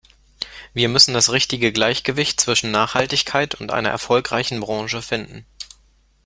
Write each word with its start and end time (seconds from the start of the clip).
Wir 0.73 0.89
müssen 0.89 1.13
das 1.13 1.31
richtige 1.31 1.71
Gleichgewicht 1.71 2.41
zwischen 2.41 2.71
Nachhaltigkeit 2.71 3.53
und 3.53 3.69
einer 3.71 3.89
erfolgreichen 3.89 4.59
Branche 4.59 4.99
finden. 5.03 5.45